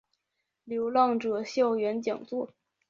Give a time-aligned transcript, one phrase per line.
[0.63, 2.49] 流浪者校园讲座